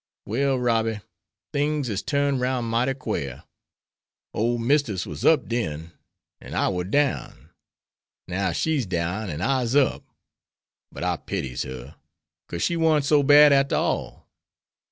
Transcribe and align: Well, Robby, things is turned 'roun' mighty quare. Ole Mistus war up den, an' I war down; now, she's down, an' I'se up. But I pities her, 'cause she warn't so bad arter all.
Well, 0.25 0.57
Robby, 0.57 1.01
things 1.53 1.87
is 1.87 2.01
turned 2.01 2.41
'roun' 2.41 2.65
mighty 2.65 2.95
quare. 2.95 3.43
Ole 4.33 4.57
Mistus 4.57 5.05
war 5.05 5.31
up 5.31 5.47
den, 5.47 5.91
an' 6.39 6.55
I 6.55 6.69
war 6.69 6.83
down; 6.85 7.51
now, 8.27 8.51
she's 8.51 8.87
down, 8.87 9.29
an' 9.29 9.41
I'se 9.41 9.75
up. 9.75 10.03
But 10.91 11.03
I 11.03 11.17
pities 11.17 11.61
her, 11.61 11.97
'cause 12.47 12.63
she 12.63 12.75
warn't 12.75 13.05
so 13.05 13.21
bad 13.21 13.53
arter 13.53 13.75
all. 13.75 14.27